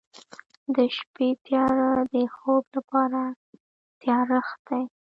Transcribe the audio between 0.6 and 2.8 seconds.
د شپې تیاره د خوب